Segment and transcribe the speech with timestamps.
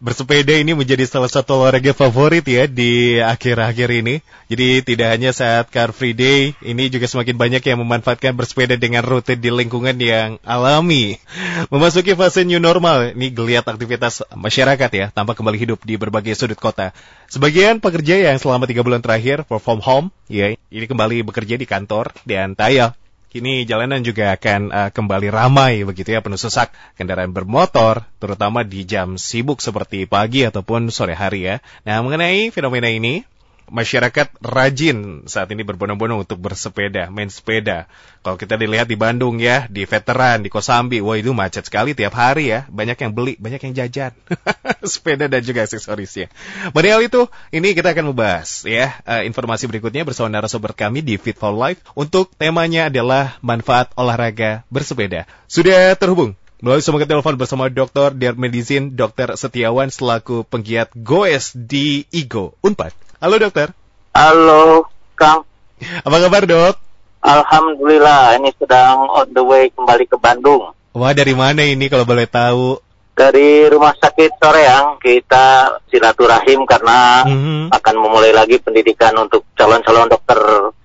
[0.00, 4.24] Bersepeda ini menjadi salah satu olahraga favorit ya di akhir-akhir ini.
[4.48, 9.04] Jadi tidak hanya saat Car Free Day, ini juga semakin banyak yang memanfaatkan bersepeda dengan
[9.04, 11.20] rute di lingkungan yang alami.
[11.68, 16.56] Memasuki fase new normal, ini geliat aktivitas masyarakat ya, tampak kembali hidup di berbagai sudut
[16.56, 16.96] kota.
[17.28, 22.16] Sebagian pekerja yang selama tiga bulan terakhir perform home, ya, ini kembali bekerja di kantor
[22.24, 22.96] dan tayal
[23.30, 28.82] Kini jalanan juga akan uh, kembali ramai begitu ya penuh sesak kendaraan bermotor terutama di
[28.82, 31.62] jam sibuk seperti pagi ataupun sore hari ya.
[31.86, 33.22] Nah, mengenai fenomena ini
[33.70, 37.86] masyarakat rajin saat ini berbondong-bondong untuk bersepeda, main sepeda.
[38.20, 42.12] Kalau kita dilihat di Bandung ya, di Veteran, di Kosambi, wah itu macet sekali tiap
[42.12, 42.68] hari ya.
[42.68, 44.12] Banyak yang beli, banyak yang jajan.
[44.90, 46.28] sepeda dan juga aksesorisnya.
[46.74, 51.38] Mengenai itu, ini kita akan membahas ya uh, informasi berikutnya bersama narasumber kami di Fit
[51.38, 51.80] for Life.
[51.94, 55.24] Untuk temanya adalah manfaat olahraga bersepeda.
[55.46, 58.12] Sudah terhubung Melalui sambungan telepon bersama Dr.
[58.12, 59.32] Diar Medicine, Dr.
[59.32, 62.92] Setiawan selaku penggiat GOES di IGO, UNPAD.
[63.16, 63.72] Halo dokter.
[64.12, 64.84] Halo
[65.16, 65.48] Kang.
[65.80, 66.76] Apa kabar dok?
[67.24, 70.76] Alhamdulillah, ini sedang on the way kembali ke Bandung.
[70.92, 72.76] Wah dari mana ini kalau boleh tahu?
[73.14, 77.60] Dari Rumah Sakit Soreang kita silaturahim karena mm-hmm.
[77.74, 80.38] akan memulai lagi pendidikan untuk calon-calon dokter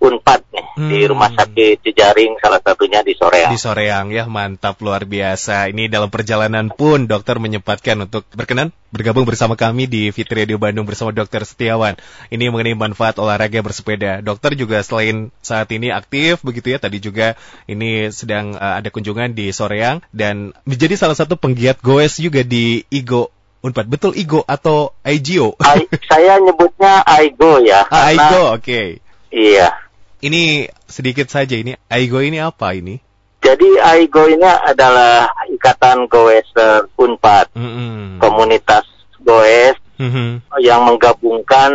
[0.06, 0.90] Unpad nih hmm.
[0.92, 3.52] di Rumah Sakit Jejaring salah satunya di Soreang.
[3.52, 5.72] Di Soreang ya, mantap luar biasa.
[5.72, 10.88] Ini dalam perjalanan pun dokter menyempatkan untuk berkenan bergabung bersama kami di Fit Radio Bandung
[10.88, 12.00] bersama Dokter Setiawan.
[12.32, 14.24] Ini mengenai manfaat olahraga bersepeda.
[14.24, 17.36] Dokter juga selain saat ini aktif begitu ya, tadi juga
[17.68, 22.82] ini sedang uh, ada kunjungan di Soreang dan menjadi salah satu penggiat goes juga di
[22.90, 23.30] IGO
[23.66, 23.86] Unpad.
[23.90, 25.58] Betul IGO atau IGO?
[25.78, 27.86] I, saya nyebutnya IGO ya.
[27.90, 28.62] Ah, IGO, oke.
[28.62, 28.88] Okay.
[29.34, 29.74] Iya.
[30.22, 33.02] Ini sedikit saja ini IGO ini apa ini?
[33.46, 36.50] Jadi IGO ini adalah Ikatan Goes
[36.98, 37.98] Unpad, mm -hmm.
[38.18, 38.90] komunitas
[39.22, 40.30] goes mm -hmm.
[40.62, 41.72] yang menggabungkan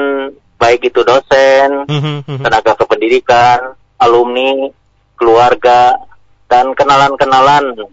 [0.59, 2.43] baik itu dosen, mm -hmm.
[2.43, 4.71] tenaga kependidikan, alumni,
[5.15, 5.95] keluarga,
[6.51, 7.87] dan kenalan-kenalan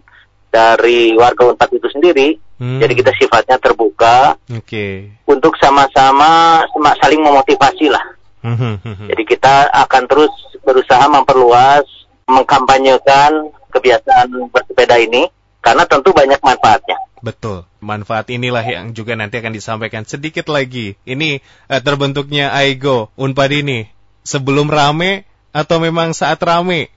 [0.48, 2.28] dari warga Unpad itu sendiri.
[2.58, 2.82] Hmm.
[2.82, 5.14] Jadi kita sifatnya terbuka okay.
[5.30, 6.66] untuk sama-sama
[6.98, 8.02] saling memotivasi lah.
[8.42, 10.32] Hmm, hmm, hmm, Jadi kita akan terus
[10.66, 11.86] berusaha memperluas,
[12.26, 15.30] mengkampanyekan kebiasaan bersepeda ini
[15.62, 16.98] karena tentu banyak manfaatnya.
[17.22, 17.66] Betul.
[17.78, 20.98] Manfaat inilah yang juga nanti akan disampaikan sedikit lagi.
[21.06, 23.86] Ini eh, terbentuknya Aigo Unpad ini
[24.26, 26.90] sebelum rame atau memang saat rame?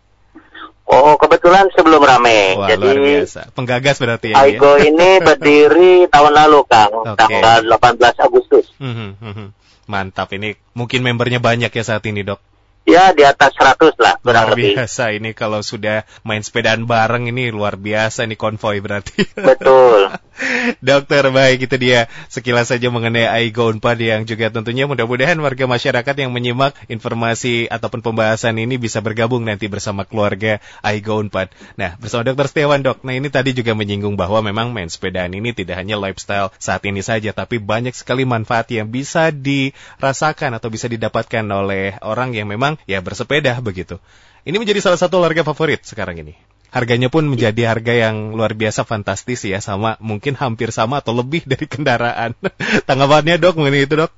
[0.91, 2.59] Oh, kebetulan sebelum rame.
[2.59, 3.56] Wah, Jadi luar biasa.
[3.56, 4.44] Penggagas berarti ya.
[4.44, 4.91] Aigo ya?
[4.91, 7.40] ini berdiri tahun lalu, Kang, okay.
[7.40, 8.75] tanggal 18 Agustus.
[8.75, 9.56] Hmm, hmm.
[9.88, 10.59] Mantap ini.
[10.75, 12.44] Mungkin membernya banyak ya saat ini, Dok.
[12.81, 14.74] Ya di atas 100 lah kurang luar lebih.
[14.74, 19.22] biasa ini kalau sudah main sepedaan bareng ini luar biasa ini konvoy berarti.
[19.38, 20.09] Betul.
[20.81, 26.16] Dokter baik itu dia sekilas saja mengenai Aigo Unpad yang juga tentunya mudah-mudahan warga masyarakat
[26.18, 31.53] yang menyimak informasi ataupun pembahasan ini bisa bergabung nanti bersama keluarga Aigo Unpad.
[31.78, 35.53] Nah bersama Dokter Setiawan dok, nah ini tadi juga menyinggung bahwa memang main sepedaan ini
[35.53, 40.90] tidak hanya lifestyle saat ini saja tapi banyak sekali manfaat yang bisa dirasakan atau bisa
[40.90, 44.02] didapatkan oleh orang yang memang ya bersepeda begitu.
[44.50, 46.50] Ini menjadi salah satu olahraga favorit sekarang ini.
[46.72, 51.44] Harganya pun menjadi harga yang luar biasa fantastis ya, sama mungkin hampir sama atau lebih
[51.44, 52.32] dari kendaraan.
[52.88, 54.12] Tanggapannya dok mengenai itu dok?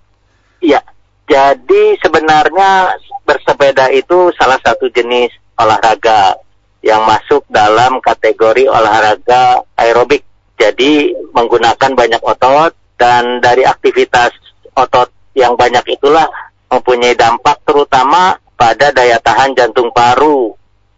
[0.62, 0.86] Iya,
[1.26, 2.94] jadi sebenarnya
[3.26, 6.38] bersepeda itu salah satu jenis olahraga
[6.86, 10.22] yang masuk dalam kategori olahraga aerobik.
[10.54, 14.30] Jadi menggunakan banyak otot dan dari aktivitas
[14.78, 16.30] otot yang banyak itulah
[16.70, 20.54] mempunyai dampak terutama pada daya tahan jantung paru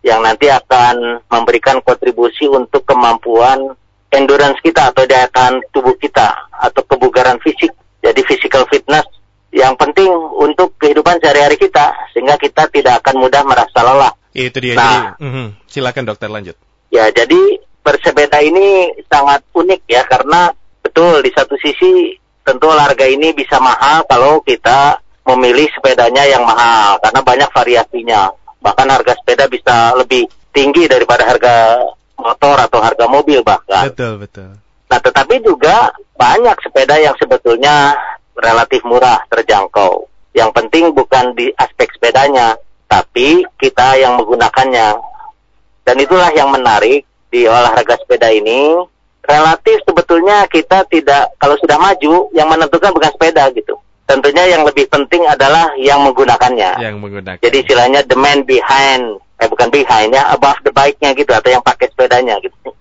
[0.05, 3.73] yang nanti akan memberikan kontribusi untuk kemampuan
[4.13, 7.73] endurance kita atau daya tahan tubuh kita atau kebugaran fisik.
[8.05, 9.09] Jadi physical fitness
[9.49, 10.05] yang penting
[10.37, 14.13] untuk kehidupan sehari-hari kita sehingga kita tidak akan mudah merasa lelah.
[14.29, 14.77] Itu dia.
[14.77, 16.53] Nah, jadi, mm, silakan dokter lanjut.
[16.93, 20.53] Ya, jadi bersepeda ini sangat unik ya karena
[20.85, 22.13] betul di satu sisi
[22.45, 28.29] tentu olahraga ini bisa mahal kalau kita memilih sepedanya yang mahal karena banyak variasinya.
[28.65, 31.85] Bahkan harga sepeda bisa lebih tinggi daripada harga
[32.17, 33.93] motor atau harga mobil bahkan.
[33.93, 34.57] Betul, betul.
[34.89, 37.93] Nah, tetapi juga banyak sepeda yang sebetulnya
[38.33, 40.09] relatif murah, terjangkau.
[40.33, 42.57] Yang penting bukan di aspek sepedanya,
[42.89, 44.97] tapi kita yang menggunakannya.
[45.85, 48.81] Dan itulah yang menarik di olahraga sepeda ini.
[49.25, 54.85] Relatif sebetulnya kita tidak, kalau sudah maju, yang menentukan bukan sepeda gitu tentunya yang lebih
[54.87, 56.81] penting adalah yang menggunakannya.
[56.81, 57.41] Yang menggunakan.
[57.41, 61.65] Jadi istilahnya the man behind, eh bukan behind ya, above the bike-nya gitu atau yang
[61.65, 62.73] pakai sepedanya gitu.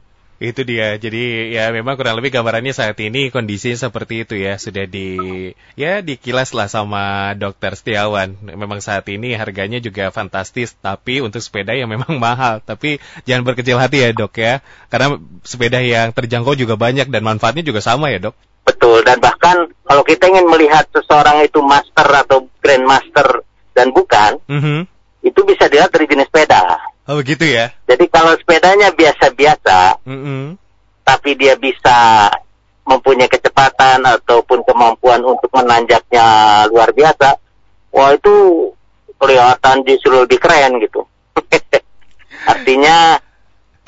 [0.42, 0.98] Itu dia.
[1.00, 4.60] Jadi ya memang kurang lebih gambarannya saat ini kondisinya seperti itu ya.
[4.60, 5.16] Sudah di
[5.78, 8.36] ya dikilas lah sama dokter Setiawan.
[8.42, 10.76] Memang saat ini harganya juga fantastis.
[10.76, 12.60] Tapi untuk sepeda yang memang mahal.
[12.60, 14.60] Tapi jangan berkecil hati ya dok ya.
[14.92, 15.16] Karena
[15.46, 18.36] sepeda yang terjangkau juga banyak dan manfaatnya juga sama ya dok.
[18.68, 19.00] Betul.
[19.06, 19.33] Dan bahkan
[19.84, 23.44] kalau kita ingin melihat seseorang itu master atau grandmaster
[23.76, 24.40] dan bukan.
[24.48, 24.78] Mm -hmm.
[25.24, 26.80] Itu bisa dilihat dari jenis sepeda.
[27.04, 27.72] Oh begitu ya.
[27.84, 30.42] Jadi kalau sepedanya biasa-biasa, mm -hmm.
[31.04, 32.28] tapi dia bisa
[32.84, 36.26] mempunyai kecepatan ataupun kemampuan untuk menanjaknya
[36.68, 37.40] luar biasa,
[37.92, 38.34] wah itu
[39.16, 41.08] kelihatan justru lebih keren gitu.
[42.52, 43.16] Artinya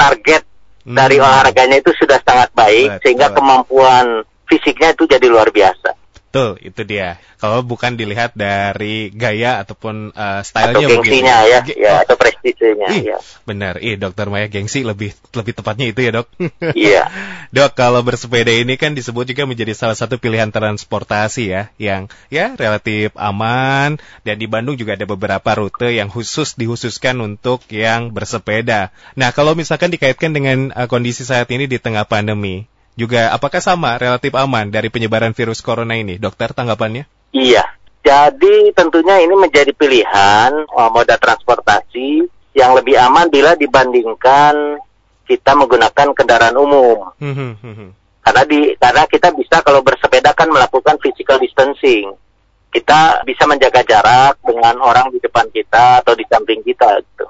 [0.00, 0.42] target
[0.88, 0.96] hmm.
[0.96, 3.00] dari olahraganya itu sudah sangat baik, Betul.
[3.04, 6.06] sehingga kemampuan fisiknya itu jadi luar biasa.
[6.36, 7.16] Betul, itu dia.
[7.40, 12.04] Kalau bukan dilihat dari gaya ataupun uh, stylenya atau gengsinya ya, ya oh.
[12.04, 13.16] atau prestisenya ya.
[13.48, 16.28] Benar, ih dokter Maya gengsi lebih lebih tepatnya itu ya, Dok.
[16.76, 17.08] Iya.
[17.56, 22.52] dok, kalau bersepeda ini kan disebut juga menjadi salah satu pilihan transportasi ya yang ya
[22.52, 23.96] relatif aman
[24.28, 28.92] dan di Bandung juga ada beberapa rute yang khusus dihususkan untuk yang bersepeda.
[29.16, 34.00] Nah, kalau misalkan dikaitkan dengan uh, kondisi saat ini di tengah pandemi, juga apakah sama
[34.00, 37.04] relatif aman dari penyebaran virus corona ini, dokter tanggapannya?
[37.36, 37.62] Iya,
[38.00, 42.24] jadi tentunya ini menjadi pilihan oh, moda transportasi
[42.56, 44.80] yang lebih aman bila dibandingkan
[45.28, 47.12] kita menggunakan kendaraan umum.
[47.20, 47.90] Hmm, hmm, hmm,
[48.24, 52.16] karena di karena kita bisa kalau bersepeda kan melakukan physical distancing.
[52.72, 57.24] Kita bisa menjaga jarak dengan orang di depan kita atau di samping kita gitu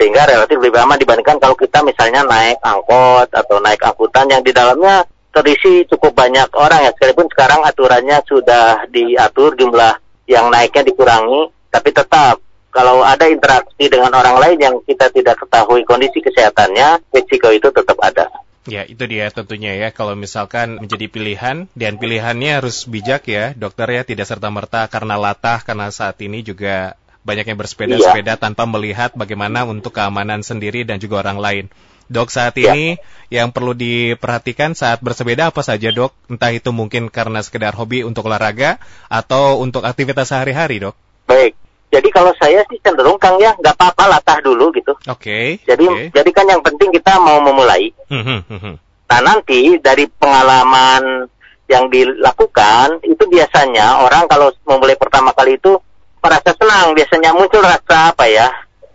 [0.00, 4.56] sehingga relatif lebih aman dibandingkan kalau kita misalnya naik angkot atau naik angkutan yang di
[4.56, 11.52] dalamnya terisi cukup banyak orang ya sekalipun sekarang aturannya sudah diatur jumlah yang naiknya dikurangi
[11.68, 12.40] tapi tetap
[12.72, 17.98] kalau ada interaksi dengan orang lain yang kita tidak ketahui kondisi kesehatannya risiko itu tetap
[17.98, 18.30] ada.
[18.70, 19.90] Ya, itu dia tentunya ya.
[19.90, 25.64] Kalau misalkan menjadi pilihan, dan pilihannya harus bijak ya, dokter ya, tidak serta-merta karena latah,
[25.66, 28.40] karena saat ini juga banyak yang bersepeda-sepeda iya.
[28.40, 31.64] tanpa melihat bagaimana untuk keamanan sendiri dan juga orang lain.
[32.10, 32.74] Dok, saat iya.
[32.74, 32.98] ini
[33.30, 36.10] yang perlu diperhatikan saat bersepeda apa saja, Dok?
[36.26, 40.98] Entah itu mungkin karena sekedar hobi untuk olahraga atau untuk aktivitas sehari-hari, Dok.
[41.30, 41.54] Baik.
[41.90, 44.94] Jadi kalau saya sih cenderung Kang ya nggak apa-apa latah dulu gitu.
[45.10, 45.18] Oke.
[45.18, 46.06] Okay, jadi okay.
[46.14, 47.90] jadi kan yang penting kita mau memulai.
[48.06, 48.74] Hmm, hmm, hmm,
[49.10, 51.26] nah nanti dari pengalaman
[51.66, 55.82] yang dilakukan itu biasanya orang kalau memulai pertama kali itu
[56.20, 58.46] merasa senang biasanya muncul rasa apa ya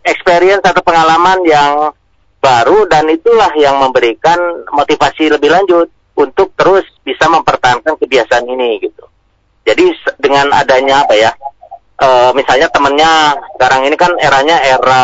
[0.05, 1.91] experience atau pengalaman yang
[2.37, 4.37] baru dan itulah yang memberikan
[4.69, 9.03] motivasi lebih lanjut untuk terus bisa mempertahankan kebiasaan ini gitu.
[9.65, 9.89] Jadi
[10.21, 11.33] dengan adanya apa ya
[11.97, 12.07] e,
[12.37, 15.03] misalnya temennya sekarang ini kan eranya era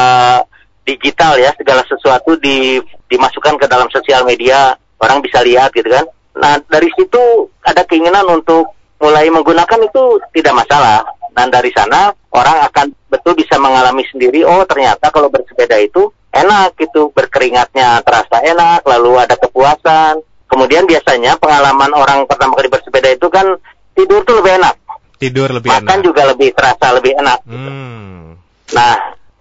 [0.86, 2.78] digital ya segala sesuatu di,
[3.10, 6.06] dimasukkan ke dalam sosial media orang bisa lihat gitu kan.
[6.38, 8.70] Nah dari situ ada keinginan untuk
[9.02, 11.02] mulai menggunakan itu tidak masalah
[11.32, 16.76] dan dari sana orang akan betul bisa mengalami sendiri, oh ternyata kalau bersepeda itu enak
[16.80, 20.24] gitu, berkeringatnya terasa enak, lalu ada kepuasan.
[20.48, 23.56] Kemudian biasanya pengalaman orang pertama kali bersepeda itu kan
[23.96, 24.76] tidur tuh lebih enak.
[25.16, 25.88] Tidur lebih Makan enak.
[25.88, 27.40] Makan juga lebih terasa lebih enak.
[27.48, 27.70] Gitu.
[27.72, 28.36] Hmm.
[28.76, 28.94] Nah,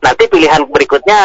[0.02, 1.20] nanti pilihan berikutnya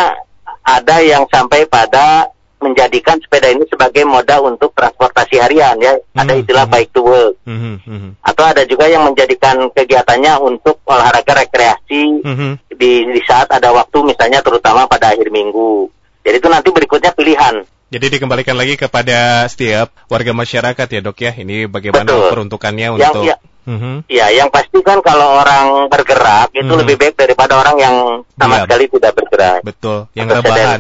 [0.66, 5.94] ada yang sampai pada menjadikan sepeda ini sebagai moda untuk transportasi harian ya.
[5.96, 6.74] Hmm, ada istilah hmm.
[6.74, 7.34] bike to work.
[7.46, 12.54] Hmm, hmm, hmm, atau ada juga yang menjadikan kegiatannya untuk olahraga rekreasi hmm.
[12.74, 15.92] di, di saat ada waktu misalnya terutama pada akhir minggu.
[16.26, 17.62] Jadi itu nanti berikutnya pilihan.
[17.85, 21.31] Jadi dikembalikan lagi kepada setiap warga masyarakat ya dok ya.
[21.38, 22.30] Ini bagaimana Betul.
[22.33, 23.38] peruntukannya yang, untuk ya,
[23.69, 23.95] mm-hmm.
[24.09, 26.81] ya yang pasti kan kalau orang bergerak itu mm-hmm.
[26.81, 27.95] lebih baik daripada orang yang
[28.33, 29.59] sama sekali tidak bergerak.
[29.62, 30.09] Betul.
[30.18, 30.80] Yang rebahan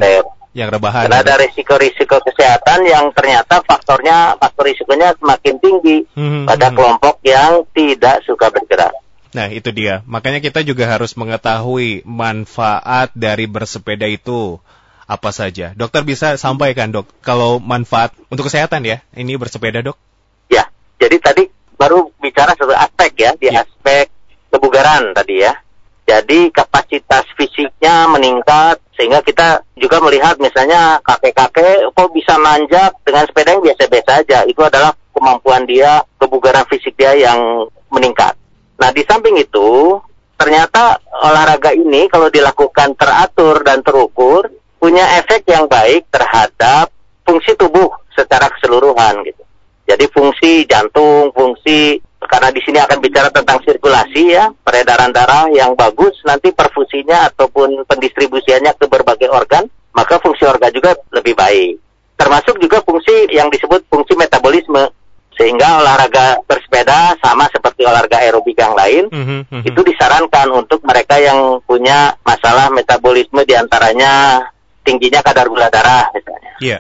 [0.55, 1.11] yang rebahan.
[1.11, 6.75] Karena ada risiko-risiko kesehatan yang ternyata faktornya faktor risikonya semakin tinggi hmm, pada hmm.
[6.79, 8.95] kelompok yang tidak suka bergerak.
[9.35, 9.99] Nah, itu dia.
[10.07, 14.63] Makanya kita juga harus mengetahui manfaat dari bersepeda itu
[15.05, 15.75] apa saja.
[15.75, 19.99] Dokter bisa sampaikan, Dok, kalau manfaat untuk kesehatan ya, ini bersepeda, Dok?
[20.47, 20.71] Ya.
[20.95, 21.43] Jadi tadi
[21.75, 23.67] baru bicara satu aspek ya, di ya.
[23.67, 24.07] aspek
[24.47, 25.59] kebugaran tadi ya.
[26.07, 33.55] Jadi kapasitas fisiknya meningkat sehingga kita juga melihat misalnya kakek-kakek kok bisa nanjak dengan sepeda
[33.55, 34.39] yang biasa-biasa aja.
[34.47, 38.35] Itu adalah kemampuan dia, kebugaran fisik dia yang meningkat.
[38.79, 39.99] Nah di samping itu
[40.35, 46.91] ternyata olahraga ini kalau dilakukan teratur dan terukur punya efek yang baik terhadap
[47.23, 49.43] fungsi tubuh secara keseluruhan gitu.
[49.85, 55.73] Jadi fungsi jantung, fungsi karena di sini akan bicara tentang sirkulasi ya, peredaran darah yang
[55.73, 61.79] bagus, nanti perfusinya ataupun pendistribusiannya ke berbagai organ, maka fungsi organ juga lebih baik.
[62.15, 64.87] termasuk juga fungsi yang disebut fungsi metabolisme.
[65.35, 69.63] Sehingga olahraga bersepeda sama seperti olahraga aerobik yang lain, Mhm, mhm.
[69.67, 74.39] itu disarankan untuk mereka yang punya masalah metabolisme di antaranya
[74.87, 76.79] tingginya kadar gula darah misalnya, Iya.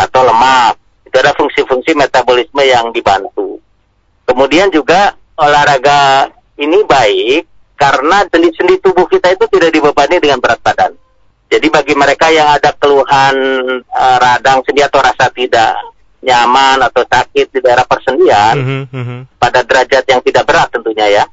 [0.00, 0.80] atau lemak.
[1.12, 3.60] Itu ada fungsi-fungsi metabolisme yang dibantu.
[4.24, 7.42] Kemudian juga olahraga ini baik
[7.74, 10.92] karena sendi-sendi tubuh kita itu tidak dibebani dengan berat badan.
[11.50, 13.36] Jadi bagi mereka yang ada keluhan
[13.84, 15.76] eh, radang sendi atau rasa tidak
[16.24, 19.18] nyaman atau sakit di daerah persendian, Mhm, mhm.
[19.36, 21.24] pada derajat yang tidak berat tentunya ya.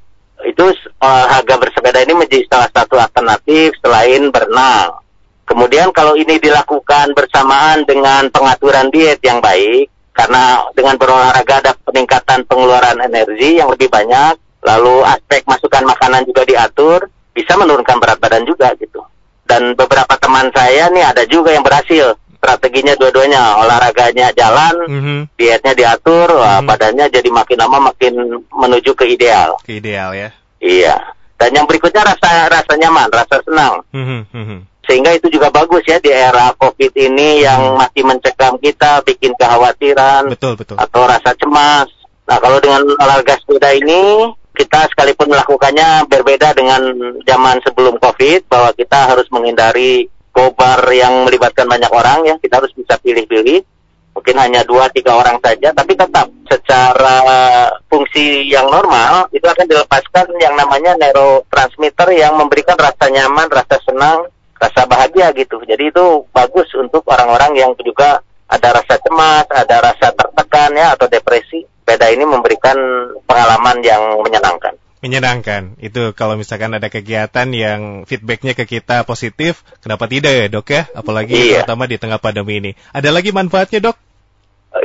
[0.43, 0.67] Itu
[0.99, 4.99] olahraga bersepeda ini menjadi salah satu alternatif selain berenang.
[5.47, 12.43] Kemudian kalau ini dilakukan bersamaan dengan pengaturan diet yang baik, karena dengan berolahraga ada peningkatan
[12.45, 18.43] pengeluaran energi yang lebih banyak, lalu aspek masukan makanan juga diatur, bisa menurunkan berat badan
[18.43, 19.01] juga gitu.
[19.47, 22.15] Dan beberapa teman saya nih ada juga yang berhasil.
[22.41, 25.17] Strateginya dua-duanya, olahraganya jalan, Mhm.
[25.37, 26.67] dietnya diatur, wah, Hmm.
[26.67, 28.13] badannya jadi makin lama makin
[28.49, 29.61] menuju ke ideal.
[29.69, 30.29] Ideal ya.
[30.57, 30.97] Iya.
[31.37, 33.81] Dan yang berikutnya rasa rasa nyaman, rasa senang.
[33.93, 34.59] Mhm, mhm.
[34.91, 40.27] Sehingga itu juga bagus ya di era Covid ini yang masih mencekam kita, bikin kekhawatiran
[40.27, 40.75] Betul, betul.
[40.75, 41.87] atau rasa cemas.
[42.27, 46.83] Nah, kalau dengan olahraga sepeda ini kita sekalipun melakukannya berbeda dengan
[47.23, 52.75] zaman sebelum Covid bahwa kita harus menghindari gobar yang melibatkan banyak orang ya, kita harus
[52.75, 53.63] bisa pilih-pilih.
[54.11, 57.23] Mungkin hanya dua tiga orang saja, tapi tetap secara
[57.87, 64.27] fungsi yang normal itu akan dilepaskan yang namanya neurotransmitter yang memberikan rasa nyaman, rasa senang,
[64.61, 65.57] rasa bahagia gitu.
[65.65, 71.09] Jadi itu bagus untuk orang-orang yang juga ada rasa cemas, ada rasa tertekan ya atau
[71.09, 71.65] depresi.
[71.81, 72.77] Sepeda ini memberikan
[73.27, 74.77] pengalaman yang menyenangkan.
[75.01, 75.75] Menyenangkan.
[75.81, 80.87] Itu kalau misalkan ada kegiatan yang feedbacknya ke kita positif, kenapa tidak ya dok ya?
[80.93, 81.65] Apalagi Iya.
[81.65, 82.71] terutama di tengah pandemi ini.
[82.95, 83.97] Ada lagi manfaatnya dok?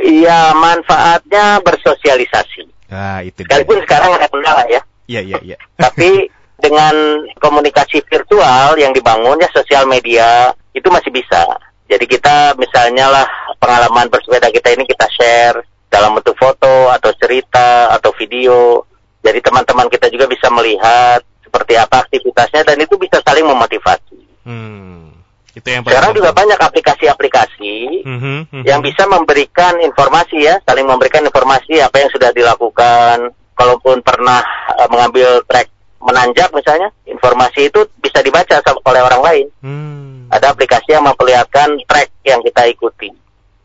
[0.03, 2.91] Iya, manfaatnya bersosialisasi.
[2.91, 3.55] Nah itu dia.
[3.55, 4.81] Sekalipun sekarang ada kendala ya.
[5.07, 5.57] Iya, iya, iya.
[5.79, 6.93] Tapi dengan
[7.37, 11.45] komunikasi virtual yang dibangun ya sosial media itu masih bisa.
[11.87, 13.27] Jadi kita misalnya lah
[13.61, 18.83] pengalaman bersepeda kita ini kita share dalam bentuk foto atau cerita atau video.
[19.23, 24.19] Jadi teman-teman kita juga bisa melihat seperti apa aktivitasnya dan itu bisa saling memotivasi.
[24.43, 25.15] Hmm.
[25.55, 26.53] Itu yang Sekarang juga penting.
[26.53, 28.63] banyak aplikasi-aplikasi Mhm, mhm.
[28.67, 33.31] yang bisa memberikan informasi ya, saling memberikan informasi apa yang sudah dilakukan.
[33.57, 34.37] Kalaupun pernah
[34.77, 35.71] eh, mengambil trek
[36.07, 39.47] menanjak misalnya, informasi itu bisa dibaca oleh orang lain.
[39.59, 40.31] Hmm.
[40.31, 43.11] Ada aplikasi yang memperlihatkan trek yang kita ikuti.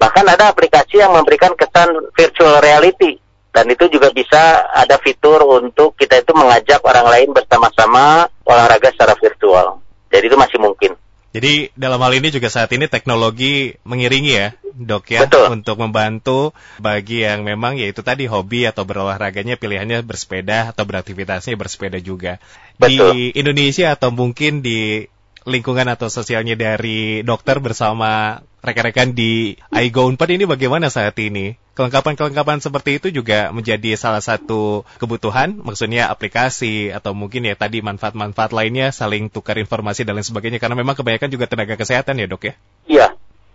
[0.02, 3.22] Bahkan ada aplikasi yang memberikan kesan virtual reality.
[3.52, 9.12] Dan itu juga bisa ada fitur untuk kita itu mengajak orang lain bersama-sama olahraga secara
[9.20, 9.76] virtual.
[10.08, 10.96] Jadi itu masih mungkin.
[11.32, 15.48] Jadi dalam hal ini juga saat ini teknologi mengiringi ya, dok ya, Betul.
[15.48, 21.96] untuk membantu bagi yang memang yaitu tadi hobi atau berolahraganya pilihannya bersepeda atau beraktivitasnya bersepeda
[22.04, 22.36] juga.
[22.76, 23.16] Betul.
[23.16, 25.08] Di Indonesia atau mungkin di
[25.48, 31.62] lingkungan atau sosialnya dari dokter bersama rekan-rekan di iGo 4 ini bagaimana saat ini?
[31.72, 38.52] Kelengkapan-kelengkapan seperti itu juga menjadi salah satu kebutuhan, maksudnya aplikasi atau mungkin ya tadi manfaat-manfaat
[38.52, 42.52] lainnya saling tukar informasi dan lain sebagainya karena memang kebanyakan juga tenaga kesehatan ya dok
[42.52, 42.54] ya.
[42.84, 43.08] Iya.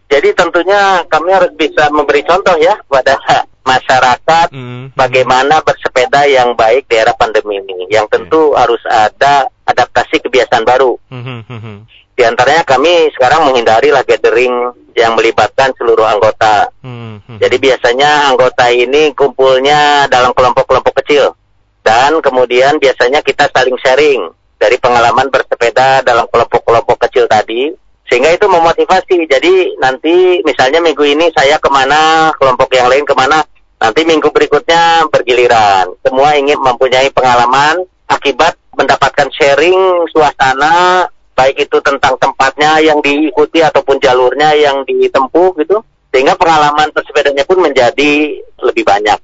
[0.07, 3.21] Jadi tentunya kami harus bisa memberi contoh ya kepada
[3.71, 4.95] masyarakat Hmm.
[4.95, 7.85] bagaimana bersepeda yang baik di era pandemi ini.
[7.91, 10.95] Yang tentu harus ada adaptasi kebiasaan baru.
[11.11, 11.77] Hmm, hmm, hmm, hmm.
[12.17, 16.65] Di antaranya kami sekarang menghindari lah gathering yang melibatkan seluruh anggota.
[16.81, 17.37] Hmm, hmm.
[17.37, 21.37] Jadi biasanya anggota ini kumpulnya dalam kelompok-kelompok kecil.
[21.85, 27.69] Dan kemudian biasanya kita saling sharing dari pengalaman bersepeda dalam kelompok-kelompok kecil tadi.
[28.09, 29.29] Sehingga itu memotivasi.
[29.29, 33.45] Jadi nanti misalnya minggu ini saya ke mana, kelompok yang lain ke mana.
[33.77, 35.93] Nanti minggu berikutnya bergiliran.
[36.01, 41.05] Semua ingin mempunyai pengalaman akibat mendapatkan sharing suasana
[41.37, 47.61] baik itu tentang tempatnya yang diikuti ataupun jalurnya yang ditempuh gitu sehingga pengalaman bersepedanya pun
[47.61, 49.21] menjadi lebih banyak.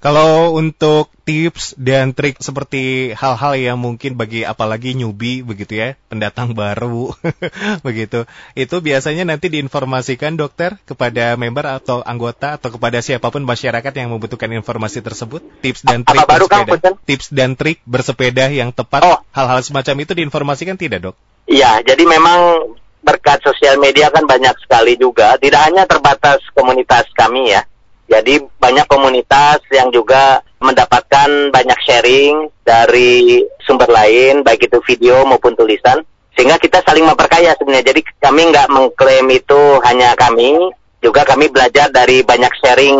[0.00, 6.56] Kalau untuk tips dan trik seperti hal-hal yang mungkin bagi apalagi newbie begitu ya, pendatang
[6.56, 7.12] baru
[7.86, 8.24] begitu,
[8.56, 14.08] itu biasanya nanti diinformasikan dokter kepada member atau anggota atau kepada siapa pun masyarakat yang
[14.08, 16.92] membutuhkan informasi tersebut, tips dan trik Apa baru, bersepeda, punten?
[17.04, 19.20] tips dan trik bersepeda yang tepat, Oh.
[19.36, 21.16] hal-hal semacam itu diinformasikan tidak dok?
[21.44, 22.72] Iya, jadi memang
[23.04, 27.68] berkat sosial media kan banyak sekali juga, tidak hanya terbatas komunitas kami ya.
[28.10, 35.54] Jadi banyak komunitas yang juga mendapatkan banyak sharing dari sumber lain, baik itu video maupun
[35.54, 36.02] tulisan,
[36.34, 37.94] sehingga kita saling memperkaya sebenarnya.
[37.94, 40.58] Jadi kami nggak mengklaim itu hanya kami,
[40.98, 42.98] juga kami belajar dari banyak sharing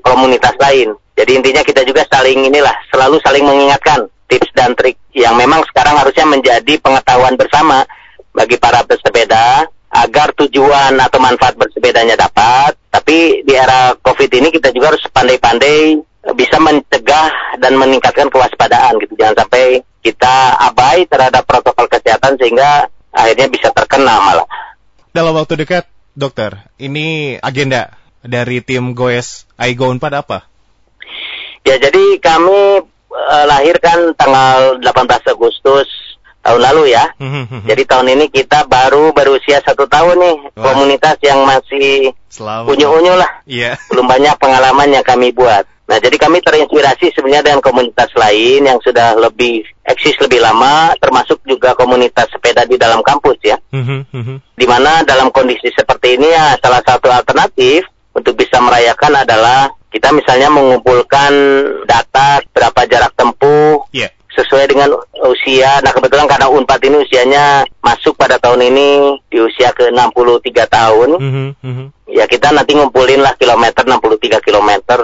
[0.00, 0.96] komunitas lain.
[1.16, 6.00] Jadi intinya kita juga saling inilah selalu saling mengingatkan tips dan trik yang memang sekarang
[6.00, 7.84] harusnya menjadi pengetahuan bersama
[8.36, 9.64] bagi para pesepeda
[10.04, 12.76] agar tujuan atau manfaat bersepedanya dapat.
[12.92, 16.00] Tapi di era COVID ini kita juga harus pandai-pandai
[16.34, 19.14] bisa mencegah dan meningkatkan kewaspadaan gitu.
[19.16, 20.34] Jangan sampai kita
[20.70, 24.48] abai terhadap protokol kesehatan sehingga akhirnya bisa terkena malah.
[25.10, 30.44] Dalam waktu dekat, dokter, ini agenda dari tim Goes Aigo 4 apa?
[31.66, 36.05] Ya, jadi kami uh, lahirkan tanggal 18 Agustus
[36.46, 37.04] tahun lalu ya.
[37.66, 40.62] Jadi tahun ini kita baru berusia satu tahun nih Wah.
[40.70, 42.14] komunitas yang masih
[42.70, 43.42] unyu-unyu lah.
[43.42, 43.74] Iya.
[43.90, 45.66] Belum banyak pengalaman yang kami buat.
[45.86, 51.38] Nah, jadi kami terinspirasi sebenarnya dengan komunitas lain yang sudah lebih eksis lebih lama, termasuk
[51.46, 53.54] juga komunitas sepeda di dalam kampus ya.
[53.70, 54.58] Mm-hmm.
[54.58, 60.12] Di mana dalam kondisi seperti ini ya salah satu alternatif untuk bisa merayakan adalah kita
[60.12, 61.32] misalnya mengumpulkan
[61.88, 64.92] data berapa jarak tempuh, yeah sesuai dengan
[65.32, 65.80] usia.
[65.80, 71.08] Nah kebetulan karena Unpad ini usianya masuk pada tahun ini di usia ke 63 tahun.
[71.16, 71.86] Mm -hmm.
[72.12, 75.00] Ya kita nanti ngumpulin lah kilometer 63 kilometer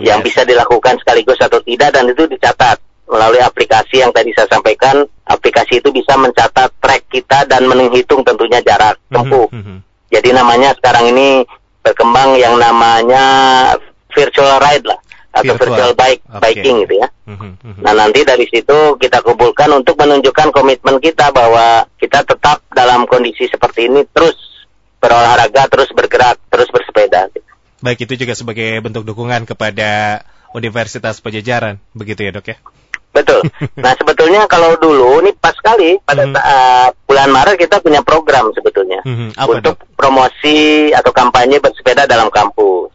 [0.00, 5.04] yang bisa dilakukan sekaligus atau tidak dan itu dicatat melalui aplikasi yang tadi saya sampaikan.
[5.24, 9.48] Aplikasi itu bisa mencatat track kita dan menghitung tentunya jarak mhm, tempuh.
[9.52, 9.78] Mm -hmm.
[10.08, 11.44] Jadi namanya sekarang ini
[11.84, 13.26] berkembang yang namanya
[14.14, 14.98] virtual ride lah
[15.34, 16.40] atau virtual, virtual bike okay.
[16.54, 17.08] biking gitu ya.
[17.26, 17.82] Mm-hmm.
[17.82, 23.50] Nah nanti dari situ kita kumpulkan untuk menunjukkan komitmen kita bahwa kita tetap dalam kondisi
[23.50, 24.38] seperti ini terus
[25.02, 27.28] berolahraga, terus bergerak, terus bersepeda.
[27.34, 27.44] Gitu.
[27.82, 30.22] Baik itu juga sebagai bentuk dukungan kepada
[30.54, 32.56] Universitas Pajajaran, begitu ya dok ya?
[33.10, 33.42] Betul.
[33.84, 36.38] Nah sebetulnya kalau dulu ini pas sekali pada mm-hmm.
[36.38, 39.38] saat bulan Maret kita punya program sebetulnya mm-hmm.
[39.38, 39.98] Apa, untuk dok?
[39.98, 42.93] promosi atau kampanye bersepeda dalam kampus.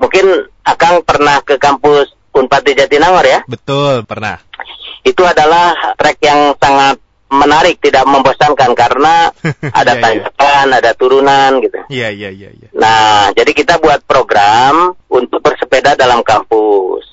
[0.00, 0.26] Mungkin
[0.64, 3.40] Akang pernah ke kampus Unpad di Jatinangor ya?
[3.44, 4.40] Betul, pernah.
[5.04, 9.30] Itu adalah trek yang sangat menarik, tidak membosankan karena
[9.80, 10.02] ada yeah, iya.
[10.02, 10.78] tanjakan, yeah.
[10.82, 11.78] ada turunan gitu.
[11.90, 12.68] Iya, iya, iya, iya.
[12.74, 17.06] Nah, jadi kita buat program untuk bersepeda dalam kampus.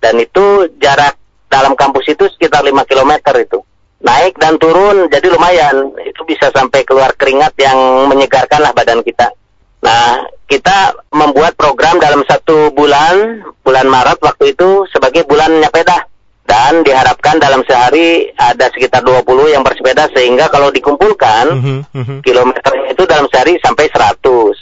[0.00, 3.58] Dan itu jarak dalam kampus itu sekitar 5 km itu.
[3.98, 5.90] Naik dan turun jadi lumayan.
[6.06, 9.34] Itu bisa sampai keluar keringat yang menyegarkan lah badan kita.
[9.78, 16.08] Nah, kita membuat program dalam satu bulan, bulan Maret waktu itu sebagai bulan nyepeda.
[16.48, 22.18] Dan diharapkan dalam sehari ada sekitar 20 yang bersepeda sehingga kalau dikumpulkan mm -hmm.
[22.24, 24.56] kilometernya itu dalam sehari sampai 100.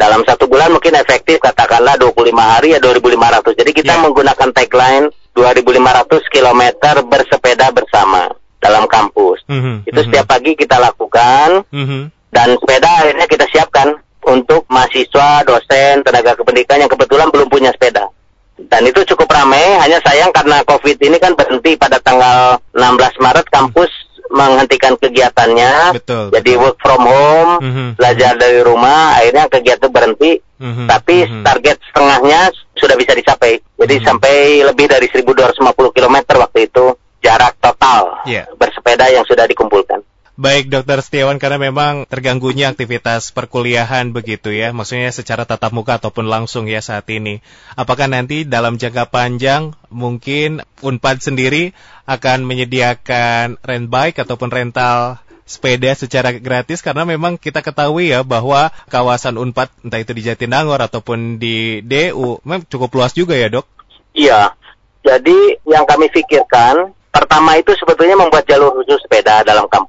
[0.00, 3.52] Dalam satu bulan mungkin efektif katakanlah 25 hari ya 2500.
[3.52, 4.02] Jadi kita yeah.
[4.08, 6.62] menggunakan tagline 2500 km
[7.04, 9.44] bersepeda bersama dalam kampus.
[9.44, 9.76] Mm -hmm.
[9.92, 10.06] Itu mhm.
[10.08, 11.68] setiap pagi kita lakukan.
[11.68, 12.02] Mm -hmm.
[12.32, 13.95] Dan sepeda akhirnya kita siapkan
[14.36, 18.12] untuk mahasiswa, dosen, tenaga kependidikan yang kebetulan belum punya sepeda.
[18.56, 23.46] Dan itu cukup ramai, hanya sayang karena COVID ini kan berhenti pada tanggal 16 Maret
[23.52, 23.92] kampus
[24.32, 26.00] menghentikan kegiatannya.
[26.00, 26.32] Betul.
[26.32, 26.62] Jadi betul.
[26.64, 27.88] work from home, mm -hmm.
[28.00, 30.40] belajar dari rumah, akhirnya kegiatan berhenti.
[30.56, 30.86] Mm -hmm.
[30.88, 31.42] Tapi mm -hmm.
[31.44, 32.40] target setengahnya
[32.80, 33.60] sudah bisa dicapai.
[33.60, 34.08] Jadi mm -hmm.
[34.08, 36.84] sampai lebih dari 1250 km waktu itu
[37.20, 38.46] jarak total yeah.
[38.54, 40.00] bersepeda yang sudah dikumpulkan.
[40.36, 46.28] Baik Dokter Setiawan karena memang terganggunya aktivitas perkuliahan begitu ya, maksudnya secara tatap muka ataupun
[46.28, 47.40] langsung ya saat ini.
[47.72, 51.72] Apakah nanti dalam jangka panjang mungkin Unpad sendiri
[52.04, 58.68] akan menyediakan rent bike ataupun rental sepeda secara gratis karena memang kita ketahui ya bahwa
[58.92, 63.64] kawasan Unpad entah itu di Jatinangor ataupun di DU memang cukup luas juga ya dok.
[64.12, 64.52] Iya,
[65.00, 69.85] jadi yang kami pikirkan pertama itu sebetulnya membuat jalur khusus sepeda dalam kampus.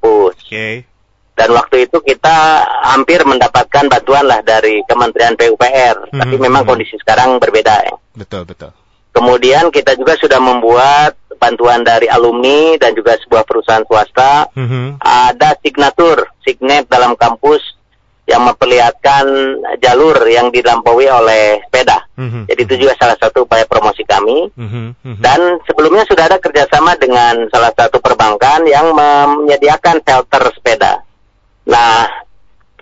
[0.57, 0.75] Okay.
[1.37, 6.69] Dan waktu itu kita hampir mendapatkan bantuan lah dari Kementerian PUPR, hmm, tapi memang hmm.
[6.73, 7.93] kondisi sekarang berbeda ya.
[8.17, 8.73] Betul, betul.
[9.13, 14.49] Kemudian kita juga sudah membuat bantuan dari alumni dan juga sebuah perusahaan swasta.
[14.57, 14.97] Hmm.
[14.97, 17.76] Ada signatur, signet dalam kampus
[18.27, 19.25] yang memperlihatkan
[19.79, 22.03] jalur yang dilampaui oleh sepeda.
[22.19, 22.43] Mm-hmm.
[22.51, 24.51] Jadi itu juga salah satu upaya promosi kami.
[24.51, 25.15] Mm-hmm.
[25.23, 31.07] Dan sebelumnya sudah ada kerjasama dengan salah satu perbankan yang menyediakan shelter sepeda.
[31.71, 32.03] Nah,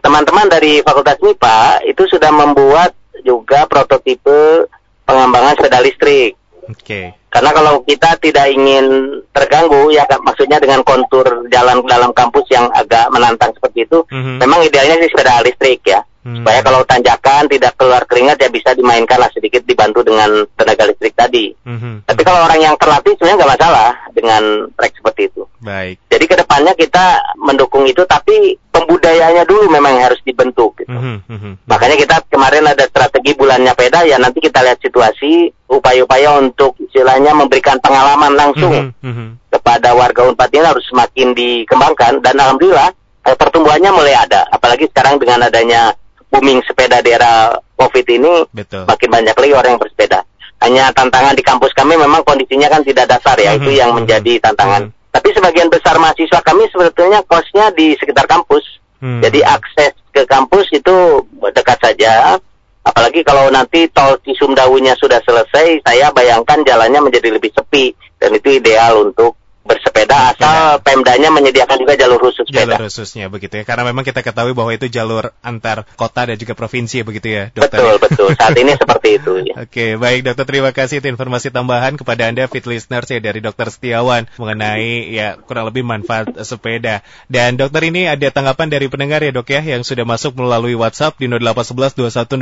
[0.01, 4.65] teman-teman dari Fakultas MIPA itu sudah membuat juga prototipe
[5.05, 6.33] pengembangan sepeda listrik.
[6.65, 6.81] Oke.
[6.81, 7.05] Okay.
[7.35, 13.11] Karena kalau kita tidak ingin terganggu, ya maksudnya dengan kontur jalan dalam kampus yang agak
[13.11, 14.39] menantang seperti itu, mm-hmm.
[14.39, 15.99] memang idealnya sih sepeda listrik ya.
[15.99, 16.41] Mm-hmm.
[16.41, 21.11] Supaya kalau tanjakan tidak keluar keringat ya bisa dimainkan lah sedikit dibantu dengan tenaga listrik
[21.11, 21.51] tadi.
[21.51, 22.07] Mm-hmm.
[22.07, 23.91] Tapi kalau orang yang terlatih sebenarnya nggak masalah.
[24.15, 25.43] dengan trek seperti itu.
[25.59, 25.99] Baik.
[26.07, 30.81] Jadi ke depannya kita mendukung itu, tapi pembudayanya dulu memang harus dibentuk.
[30.81, 30.91] Gitu.
[30.91, 31.51] Mhm, mhm.
[31.65, 37.31] Makanya kita kemarin ada strategi bulannya peda ya nanti kita lihat situasi upaya-upaya untuk istilahnya
[37.31, 39.27] memberikan pengalaman langsung Mhm, mhm.
[39.49, 42.89] kepada warga Unpad ini harus semakin dikembangkan dan alhamdulillah
[43.23, 45.93] eh, pertumbuhannya mulai ada apalagi sekarang dengan adanya
[46.29, 48.83] booming sepeda di era Covid ini Betul.
[48.85, 50.19] makin banyak lagi orang yang bersepeda.
[50.55, 53.97] Hanya tantangan di kampus kami memang kondisinya kan tidak dasar ya, itu Mhm, yang mhm,
[54.01, 54.87] menjadi tantangan.
[54.87, 54.93] mhm.
[55.15, 58.83] Tapi sebagian besar mahasiswa kami sebetulnya kosnya di sekitar kampus.
[58.99, 59.23] Hmm.
[59.23, 61.23] Jadi akses ke kampus itu
[61.55, 62.35] dekat saja.
[62.83, 68.59] Apalagi kalau nanti tol Cisumdawunya sudah selesai, saya bayangkan jalannya menjadi lebih sepi dan itu
[68.59, 72.77] ideal untuk bersepeda asal Pemdanya menyediakan juga jalur khusus sepeda.
[72.77, 73.63] jalur khususnya begitu ya.
[73.65, 77.81] Karena memang kita ketahui bahwa itu jalur antar kota dan juga provinsi begitu ya, dokter.
[77.81, 78.27] Betul, betul.
[78.37, 79.33] Saat ini seperti itu.
[79.49, 79.65] Ya.
[79.65, 83.73] Oke, baik dokter terima kasih itu informasi tambahan kepada Anda fit listeners ya dari dokter
[83.73, 87.01] Setiawan mengenai ya kurang lebih manfaat sepeda.
[87.25, 91.17] Dan dokter ini ada tanggapan dari pendengar ya dok ya yang sudah masuk melalui WhatsApp
[91.17, 92.37] di 0811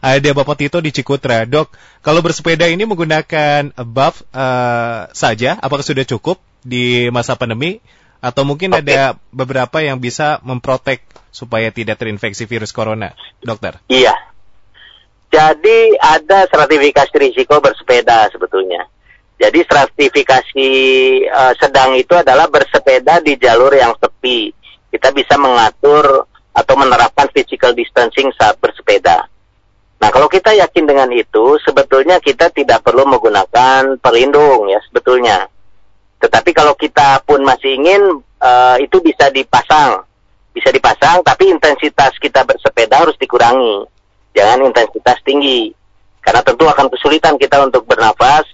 [0.00, 1.42] Ada Bapak Tito di Cikutra.
[1.42, 1.74] Dok,
[2.06, 7.80] kalau bersepeda ini menggunakan buff eh, saja, apakah sudah cukup di masa pandemi?
[8.20, 8.80] Atau mungkin Oke.
[8.82, 13.12] ada beberapa yang bisa memprotek supaya tidak terinfeksi virus corona,
[13.44, 13.76] dokter?
[13.92, 14.16] Iya.
[15.28, 18.88] Jadi ada stratifikasi risiko bersepeda sebetulnya.
[19.36, 20.70] Jadi stratifikasi
[21.28, 24.48] eh, sedang itu adalah bersepeda di jalur yang sepi.
[24.88, 26.24] Kita bisa mengatur
[26.56, 29.28] atau menerapkan physical distancing saat bersepeda.
[30.06, 35.50] Nah, kalau kita yakin dengan itu, sebetulnya kita tidak perlu menggunakan pelindung ya sebetulnya.
[36.22, 40.06] Tetapi kalau kita pun masih ingin eh, itu bisa dipasang,
[40.54, 43.82] bisa dipasang, tapi intensitas kita bersepeda harus dikurangi,
[44.30, 45.74] jangan intensitas tinggi,
[46.22, 48.46] karena tentu akan kesulitan kita untuk bernafas,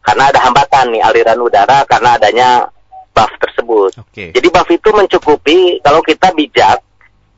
[0.00, 2.72] karena ada hambatan nih aliran udara karena adanya
[3.12, 4.00] buff tersebut.
[4.00, 4.32] Oke.
[4.32, 6.80] Jadi buff itu mencukupi kalau kita bijak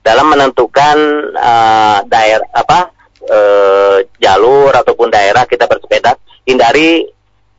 [0.07, 0.97] dalam menentukan
[1.35, 7.07] eh, daerah apa eh, jalur ataupun daerah kita bersepeda, hindari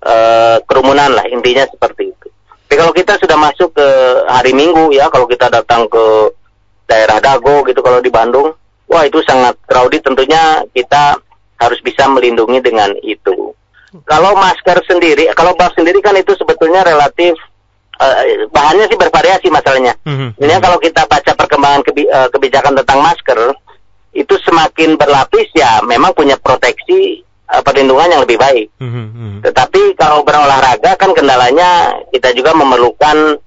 [0.04, 2.28] eh, kerumunan lah intinya seperti itu.
[2.68, 3.88] Tapi kalau kita sudah masuk ke
[4.26, 6.34] hari Minggu ya, kalau kita datang ke
[6.90, 8.50] daerah Dago gitu kalau di Bandung,
[8.90, 11.22] wah itu sangat crowded tentunya kita
[11.62, 13.54] harus bisa melindungi dengan itu.
[14.10, 17.38] Kalau masker sendiri, kalau buff sendiri kan itu sebetulnya relatif
[18.02, 19.94] eh, bahannya sih bervariasi masalahnya.
[20.02, 20.42] Mhm.
[20.42, 23.54] Ini kalau kita baca perkembangan kebi- kebijakan tentang masker,
[24.14, 28.68] itu semakin berlapis ya memang punya proteksi eh, perlindungan yang lebih baik.
[28.78, 29.40] Mhm, mhm.
[29.42, 33.42] Tetapi kalau berolahraga kan kendalanya kita juga memerlukan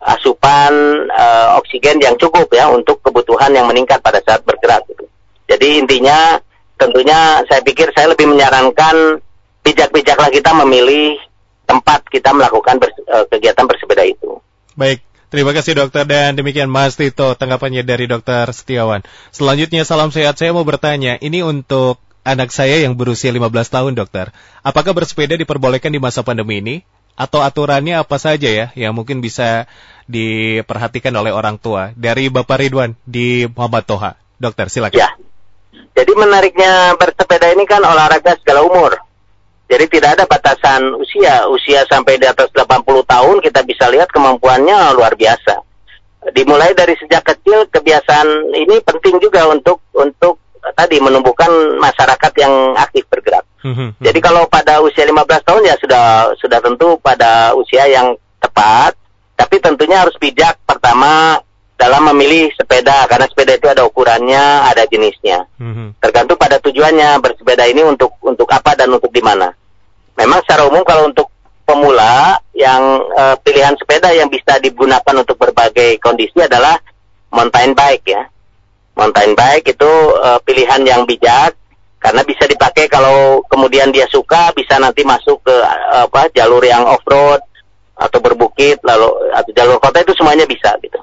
[0.00, 0.72] asupan
[1.12, 4.82] eh, oksigen yang cukup ya untuk kebutuhan yang meningkat pada saat bergerak.
[4.88, 5.04] Gitu.
[5.46, 6.40] Jadi intinya
[6.80, 9.20] tentunya saya pikir saya lebih menyarankan
[9.64, 11.18] bijak-bijaklah kita memilih
[11.66, 14.38] tempat kita melakukan bers- eh, kegiatan bersepeda itu.
[14.76, 19.04] Baik, terima kasih dokter dan demikian Mas Tito tanggapannya dari dokter Setiawan.
[19.30, 24.34] Selanjutnya salam sehat saya mau bertanya, ini untuk anak saya yang berusia 15 tahun dokter.
[24.66, 26.76] Apakah bersepeda diperbolehkan di masa pandemi ini?
[27.16, 29.64] Atau aturannya apa saja ya yang mungkin bisa
[30.10, 31.94] diperhatikan oleh orang tua?
[31.96, 34.12] Dari Bapak Ridwan di Muhammad Toha.
[34.36, 35.00] Dokter, silakan.
[35.00, 35.08] Ya.
[35.96, 39.05] Jadi menariknya bersepeda ini kan olahraga segala umur.
[39.66, 41.50] Jadi tidak ada batasan usia.
[41.50, 45.58] Usia sampai di atas 80 tahun kita bisa lihat kemampuannya luar biasa.
[46.34, 52.74] Dimulai dari sejak kecil kebiasaan ini penting juga untuk untuk eh, tadi menumbuhkan masyarakat yang
[52.78, 53.46] aktif bergerak.
[53.62, 53.88] Mhm, mhm.
[54.02, 56.04] Jadi kalau pada usia 15 tahun ya sudah
[56.38, 58.94] sudah tentu pada usia yang tepat,
[59.34, 61.42] tapi tentunya harus bijak pertama
[61.76, 65.44] dalam memilih sepeda karena sepeda itu ada ukurannya, ada jenisnya.
[65.60, 66.00] Mhm.
[66.00, 69.52] Tergantung pada tujuannya bersepeda ini untuk untuk apa dan untuk di mana.
[70.16, 71.28] Memang secara umum kalau untuk
[71.68, 72.80] pemula yang
[73.12, 76.80] eh, pilihan sepeda yang bisa digunakan untuk berbagai kondisi adalah
[77.28, 78.24] mountain bike ya.
[78.96, 79.92] Mountain bike itu
[80.24, 81.52] eh, pilihan yang bijak
[82.00, 86.88] karena bisa dipakai kalau kemudian dia suka bisa nanti masuk ke eh, apa jalur yang
[86.88, 87.44] off road
[87.96, 91.00] atau berbukit lalu atau jalur kota itu semuanya bisa gitu.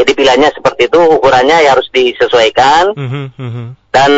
[0.00, 2.96] Jadi pilihannya seperti itu ukurannya ya harus disesuaikan.
[2.96, 3.66] Mhm, mhm.
[3.90, 4.12] dan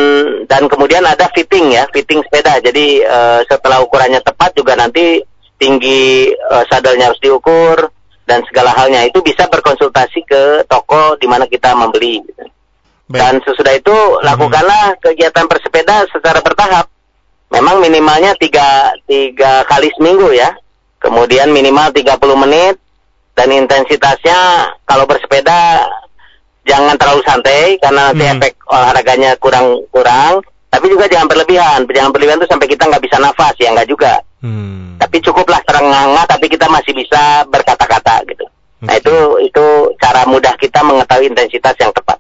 [0.47, 2.63] dan kemudian ada fitting ya fitting sepeda.
[2.63, 5.19] Jadi eh, setelah ukurannya tepat juga nanti
[5.59, 7.91] tinggi eh, sadelnya harus diukur
[8.29, 9.03] dan segala halnya.
[9.03, 12.23] Itu bisa berkonsultasi ke toko di mana kita membeli.
[12.23, 12.53] Gitu.
[13.13, 13.19] Baik.
[13.19, 16.89] dan sesudah itu lakukanlah kegiatan bersepeda secara bertahap.
[17.53, 20.57] Memang minimalnya tiga tiga kali seminggu ya.
[20.97, 22.17] Kemudian minimal 30
[22.47, 22.81] menit
[23.33, 24.39] dan intensitasnya
[24.85, 25.89] kalau bersepeda
[26.69, 28.33] jangan terlalu santai karena nanti Hmm.
[28.39, 33.17] efek olahraganya kurang kurang tapi juga jangan berlebihan jangan berlebihan itu sampai kita nggak bisa
[33.19, 34.99] nafas ya nggak juga Hmm.
[34.99, 38.45] Tapi cukuplah terengah tapi kita masih bisa berkata-kata gitu.
[38.83, 38.87] Okay.
[38.91, 39.15] Nah itu
[39.47, 39.65] itu
[40.03, 42.19] cara mudah kita mengetahui intensitas yang tepat.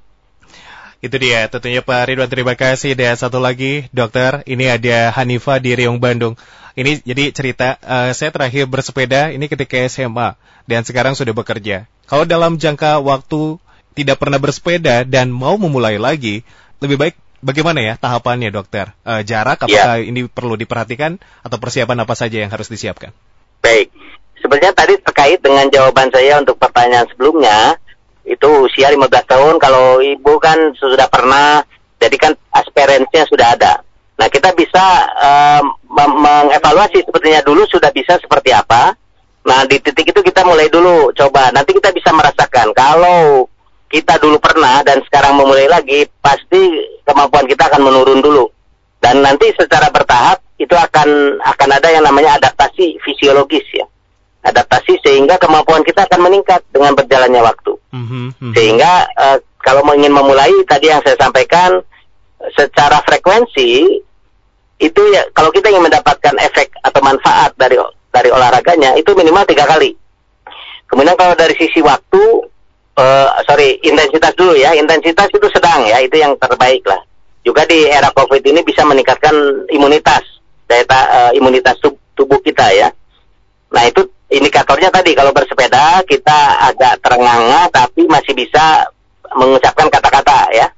[1.02, 2.94] Itu dia, tentunya Pak Ridwan terima kasih.
[2.94, 6.38] Dan satu lagi, dokter, ini ada Hanifa di Riung Bandung.
[6.72, 11.84] Ini jadi cerita, uh, saya terakhir bersepeda ini ketika SMA dan sekarang sudah bekerja.
[12.08, 13.60] Kalau dalam jangka waktu
[13.92, 16.40] tidak pernah bersepeda dan mau memulai lagi,
[16.80, 18.96] lebih baik bagaimana ya tahapannya dokter?
[19.04, 20.08] Uh, jarak apakah ya.
[20.08, 23.12] ini perlu diperhatikan atau persiapan apa saja yang harus disiapkan?
[23.60, 23.92] Baik,
[24.40, 27.76] sebenarnya tadi terkait dengan jawaban saya untuk pertanyaan sebelumnya,
[28.24, 31.66] itu usia 15 tahun kalau ibu kan sudah pernah
[31.98, 33.72] jadi kan aspirasinya sudah ada
[34.18, 34.84] nah kita bisa
[35.18, 38.94] uh, mengevaluasi sepertinya dulu sudah bisa seperti apa
[39.42, 43.50] nah di titik itu kita mulai dulu coba nanti kita bisa merasakan kalau
[43.90, 46.60] kita dulu pernah dan sekarang memulai lagi pasti
[47.02, 48.46] kemampuan kita akan menurun dulu
[49.02, 53.84] dan nanti secara bertahap itu akan akan ada yang namanya adaptasi fisiologis ya
[54.42, 57.72] adaptasi sehingga kemampuan kita akan meningkat dengan berjalannya waktu.
[57.94, 58.52] Mm-hmm.
[58.58, 61.78] Sehingga uh, kalau ingin memulai tadi yang saya sampaikan
[62.54, 63.70] secara frekuensi
[64.82, 67.78] itu ya kalau kita ingin mendapatkan efek atau manfaat dari
[68.12, 69.94] dari olahraganya itu minimal tiga kali.
[70.90, 72.20] Kemudian kalau dari sisi waktu,
[73.00, 77.00] uh, sorry intensitas dulu ya, intensitas itu sedang ya, itu yang terbaik lah.
[77.40, 79.32] Juga di era COVID ini bisa meningkatkan
[79.72, 80.22] imunitas
[80.68, 81.80] daya uh, imunitas
[82.12, 82.88] tubuh kita ya.
[83.72, 88.84] Nah itu indikatornya tadi kalau bersepeda kita agak terengah tapi masih bisa
[89.32, 90.68] mengucapkan kata-kata ya.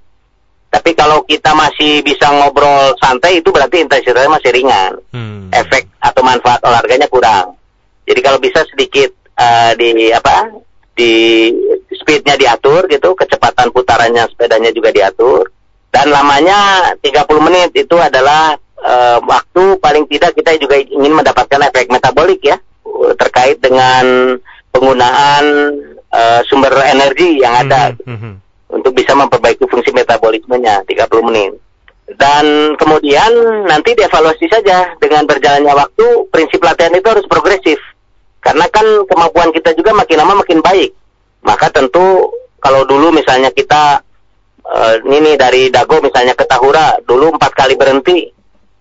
[0.74, 4.98] Tapi kalau kita masih bisa ngobrol santai itu berarti intensitasnya masih ringan.
[5.14, 5.46] Hmm.
[5.54, 7.54] Efek atau manfaat olahraganya kurang.
[8.02, 10.66] Jadi kalau bisa sedikit uh, di apa?
[10.94, 11.50] di
[11.90, 15.50] speednya diatur gitu, kecepatan putarannya sepedanya juga diatur.
[15.90, 21.90] Dan lamanya 30 menit itu adalah uh, waktu paling tidak kita juga ingin mendapatkan efek
[21.90, 22.58] metabolik ya
[23.18, 24.38] terkait dengan
[24.70, 25.44] penggunaan
[26.14, 28.34] uh, sumber energi yang ada mm -hmm.
[28.74, 31.54] Untuk bisa memperbaiki fungsi metabolismenya 30 menit.
[32.04, 33.32] Dan kemudian
[33.64, 37.80] nanti dievaluasi saja dengan berjalannya waktu prinsip latihan itu harus progresif.
[38.44, 40.92] Karena kan kemampuan kita juga makin lama makin baik.
[41.40, 42.28] Maka tentu
[42.60, 44.04] kalau dulu misalnya kita
[44.68, 48.32] uh, ini dari Dago misalnya ke Tahura dulu empat kali berhenti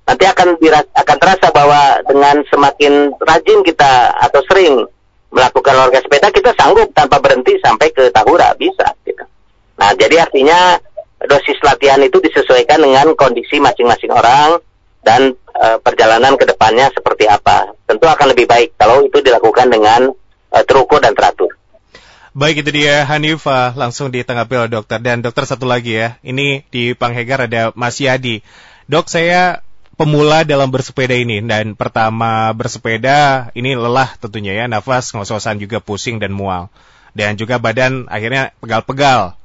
[0.03, 0.59] nanti akan
[0.91, 4.83] akan terasa bahwa dengan semakin rajin kita atau sering
[5.31, 9.23] melakukan olahraga sepeda kita sanggup tanpa berhenti sampai ke Tahura bisa gitu.
[9.83, 10.79] Nah jadi artinya
[11.19, 14.63] dosis latihan itu disesuaikan dengan kondisi masing-masing orang
[15.03, 17.75] dan e, perjalanan ke depannya seperti apa.
[17.83, 20.15] Tentu akan lebih baik kalau itu dilakukan dengan
[20.55, 21.51] e, terukur dan teratur.
[22.31, 26.15] Baik itu dia Hanifah langsung ditanggapi oleh dokter dan dokter satu lagi ya.
[26.23, 28.39] Ini di Panghegar ada Mas Yadi.
[28.87, 29.59] Dok saya
[29.99, 36.23] pemula dalam bersepeda ini dan pertama bersepeda ini lelah tentunya ya nafas ngos-ngosan juga pusing
[36.23, 36.71] dan mual
[37.13, 39.37] dan juga badan akhirnya pegal-pegal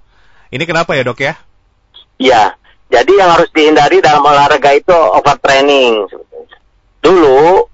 [0.52, 1.34] ini kenapa ya dok ya?
[2.18, 2.58] Ya
[2.88, 6.08] jadi yang harus dihindari dalam olahraga itu overtraining
[7.04, 7.68] dulu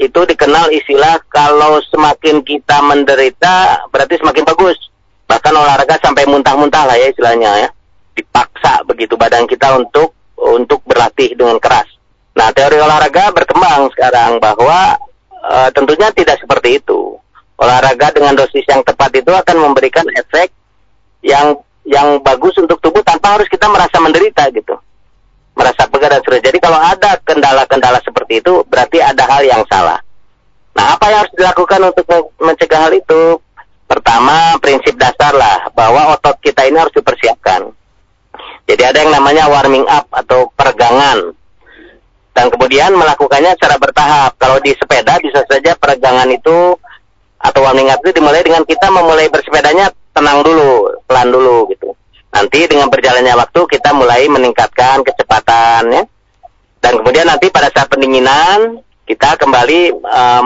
[0.00, 4.78] itu dikenal istilah kalau semakin kita menderita berarti semakin bagus.
[5.30, 7.68] Bahkan olahraga sampai muntah-muntah lah ya istilahnya ya.
[8.18, 11.86] Dipaksa begitu badan kita untuk untuk berlatih dengan keras.
[12.34, 14.98] Nah, teori olahraga berkembang sekarang bahwa
[15.30, 17.14] e, tentunya tidak seperti itu.
[17.60, 20.50] Olahraga dengan dosis yang tepat itu akan memberikan efek
[21.22, 24.78] yang yang bagus untuk tubuh tanpa harus kita merasa menderita gitu.
[25.52, 26.40] Merasa pegal dan sulit.
[26.40, 30.00] Jadi kalau ada kendala-kendala seperti itu berarti ada hal yang salah.
[30.72, 32.06] Nah, apa yang harus dilakukan untuk
[32.40, 33.36] mencegah hal itu?
[33.84, 37.68] Pertama, prinsip dasar lah bahwa otot kita ini harus dipersiapkan.
[38.64, 41.36] Jadi ada yang namanya warming up atau peregangan
[42.32, 44.32] dan kemudian melakukannya secara bertahap.
[44.40, 46.72] Kalau di sepeda bisa saja peregangan itu
[47.42, 51.92] atau warming up itu dimulai dengan kita memulai bersepedanya tenang dulu, pelan dulu gitu.
[52.32, 56.04] Nanti dengan berjalannya waktu kita mulai meningkatkan kecepatan ya.
[56.80, 60.42] Dan kemudian nanti pada saat pendinginan kita kembali uh,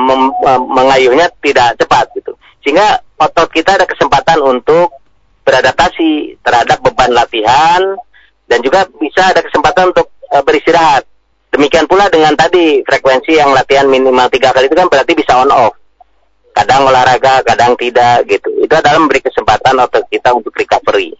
[0.58, 2.34] mengayuhnya tidak cepat gitu.
[2.66, 4.90] Sehingga otot kita ada kesempatan untuk
[5.46, 7.94] beradaptasi terhadap beban latihan
[8.50, 11.06] dan juga bisa ada kesempatan untuk uh, beristirahat.
[11.54, 15.54] Demikian pula dengan tadi frekuensi yang latihan minimal tiga kali itu kan berarti bisa on
[15.54, 15.78] off.
[16.56, 18.48] Kadang olahraga, kadang tidak gitu.
[18.64, 21.12] Itu adalah memberi kesempatan otot kita untuk recovery.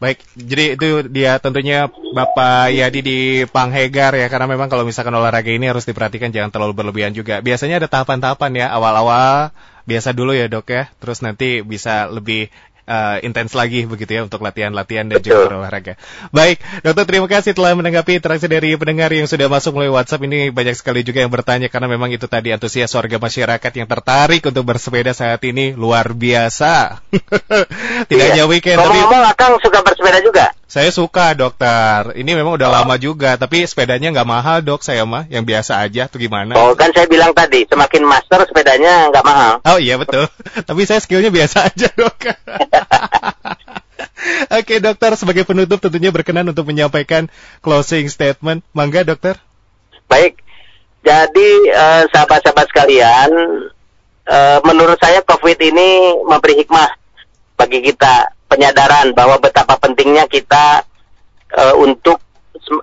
[0.00, 5.46] Baik, jadi itu dia tentunya Bapak Yadi di Panghegar ya, karena memang kalau misalkan olahraga
[5.46, 7.38] ini harus diperhatikan jangan terlalu berlebihan juga.
[7.38, 9.54] Biasanya ada tahapan-tahapan ya, awal-awal
[9.86, 12.50] biasa dulu ya dok ya, terus nanti bisa lebih
[12.86, 15.94] uh, intens lagi begitu ya untuk latihan-latihan dan juga berolahraga.
[16.30, 20.50] Baik, dokter terima kasih telah menanggapi interaksi dari pendengar yang sudah masuk melalui WhatsApp ini
[20.50, 24.64] banyak sekali juga yang bertanya karena memang itu tadi antusias warga masyarakat yang tertarik untuk
[24.66, 27.02] bersepeda saat ini luar biasa.
[28.08, 28.34] Tidak iya.
[28.34, 30.54] hanya weekend tapi ngomong Akang suka bersepeda juga.
[30.72, 32.16] Saya suka dokter.
[32.16, 32.74] Ini memang udah oh.
[32.80, 34.80] lama juga, tapi sepedanya nggak mahal dok.
[34.80, 36.08] Saya mah yang biasa aja.
[36.08, 36.56] Tuh gimana?
[36.56, 39.60] Oh kan saya bilang tadi, semakin master sepedanya nggak mahal.
[39.68, 40.24] Oh iya betul.
[40.68, 42.16] tapi saya skillnya biasa aja dok.
[44.64, 47.28] Oke dokter, sebagai penutup tentunya berkenan untuk menyampaikan
[47.60, 48.64] closing statement.
[48.72, 49.36] Mangga dokter.
[50.08, 50.40] Baik,
[51.04, 53.28] jadi uh, sahabat-sahabat sekalian,
[54.24, 56.96] uh, menurut saya COVID ini memberi hikmah
[57.60, 60.84] bagi kita penyadaran bahwa betapa pentingnya kita
[61.56, 62.20] uh, untuk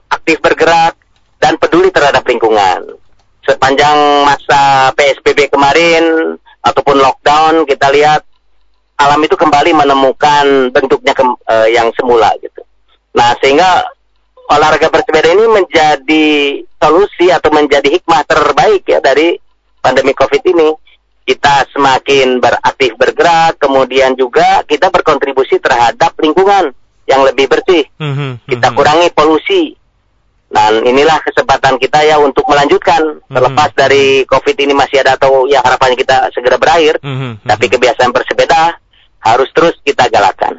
[0.09, 0.97] aktif bergerak
[1.37, 2.97] dan peduli terhadap lingkungan.
[3.45, 8.25] Sepanjang masa PSBB kemarin ataupun lockdown kita lihat
[8.99, 12.65] alam itu kembali menemukan bentuknya ke, uh, yang semula gitu.
[13.15, 13.87] Nah, sehingga
[14.49, 16.27] olahraga bersepeda ini menjadi
[16.81, 19.37] solusi atau menjadi hikmah terbaik ya dari
[19.79, 20.88] pandemi Covid ini
[21.29, 26.73] kita semakin beraktif bergerak, kemudian juga kita berkontribusi terhadap lingkungan
[27.05, 27.85] yang lebih bersih.
[28.01, 28.49] Mm-hmm.
[28.49, 29.77] Kita kurangi polusi.
[30.49, 33.29] Dan inilah kesempatan kita ya untuk melanjutkan mm-hmm.
[33.29, 36.97] terlepas dari COVID ini masih ada atau ya harapannya kita segera berakhir.
[37.05, 37.45] Mm-hmm.
[37.45, 38.81] Tapi kebiasaan bersepeda
[39.21, 40.57] harus terus kita galakkan.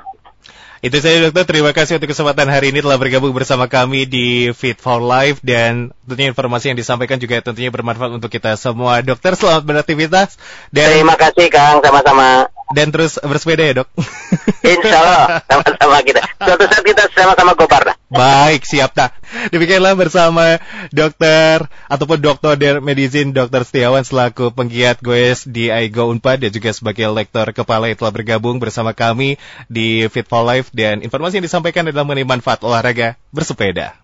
[0.81, 4.81] Itu saya dokter, terima kasih untuk kesempatan hari ini telah bergabung bersama kami di Fit
[4.81, 9.05] for Life dan tentunya informasi yang disampaikan juga tentunya bermanfaat untuk kita semua.
[9.05, 10.41] Dokter, selamat beraktivitas.
[10.73, 11.01] Dan...
[11.01, 13.89] Terima kasih Kang, sama-sama dan terus bersepeda ya dok.
[14.63, 16.23] Insya Allah sama-sama kita.
[16.41, 17.97] Suatu saat kita sama-sama gopar lah.
[18.11, 19.15] Baik, siap tak.
[19.55, 20.59] Demikianlah bersama
[20.91, 26.75] dokter ataupun dokter der medicine dokter Setiawan selaku penggiat goes di Aigo Unpad dan juga
[26.75, 29.39] sebagai lektor kepala yang telah bergabung bersama kami
[29.71, 34.00] di Fit for Life dan informasi yang disampaikan adalah mengenai manfaat olahraga bersepeda.